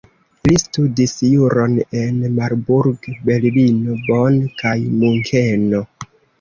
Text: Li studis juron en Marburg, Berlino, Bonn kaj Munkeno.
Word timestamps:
Li 0.49 0.55
studis 0.61 1.13
juron 1.33 1.75
en 1.99 2.17
Marburg, 2.39 3.07
Berlino, 3.29 4.01
Bonn 4.09 4.43
kaj 4.65 4.77
Munkeno. 4.99 5.87